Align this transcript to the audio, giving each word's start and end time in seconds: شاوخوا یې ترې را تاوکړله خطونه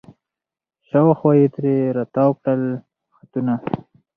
شاوخوا 0.87 1.31
یې 1.39 1.47
ترې 1.53 1.75
را 1.95 2.03
تاوکړله 2.15 2.71
خطونه 3.15 3.55